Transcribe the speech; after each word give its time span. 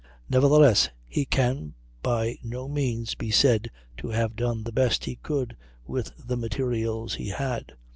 Nevertheless 0.27 0.89
he 1.07 1.25
can 1.25 1.75
by 2.01 2.39
no 2.41 2.67
means 2.67 3.13
be 3.13 3.29
said 3.29 3.69
to 3.97 4.07
have 4.07 4.35
done 4.35 4.63
the 4.63 4.71
best 4.71 5.05
he 5.05 5.17
could 5.17 5.55
with 5.85 6.11
the 6.25 6.35
materials 6.35 7.13
he 7.13 7.27
had. 7.27 7.73